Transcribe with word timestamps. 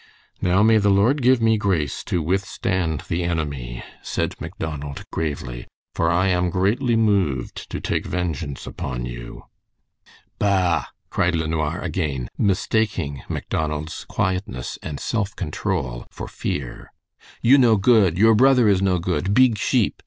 "Now 0.41 0.63
may 0.63 0.79
the 0.79 0.89
Lord 0.89 1.21
give 1.21 1.43
me 1.43 1.59
grace 1.59 2.03
to 2.05 2.23
withstand 2.23 3.01
the 3.01 3.21
enemy," 3.21 3.83
said 4.01 4.33
Macdonald, 4.41 5.05
gravely, 5.11 5.67
"for 5.93 6.09
I 6.09 6.25
am 6.29 6.49
greatly 6.49 6.95
moved 6.95 7.69
to 7.69 7.79
take 7.79 8.07
vengeance 8.07 8.65
upon 8.65 9.05
you." 9.05 9.43
"Bah!" 10.39 10.85
cried 11.11 11.35
LeNoir 11.35 11.79
again, 11.81 12.29
mistaking 12.35 13.21
Macdonald's 13.29 14.03
quietness 14.05 14.79
and 14.81 14.99
self 14.99 15.35
control 15.35 16.07
for 16.09 16.27
fear. 16.27 16.91
"You 17.43 17.59
no 17.59 17.77
good! 17.77 18.17
Your 18.17 18.33
brother 18.33 18.67
is 18.67 18.81
no 18.81 18.97
good! 18.97 19.35
Beeg 19.35 19.55
sheep! 19.59 19.93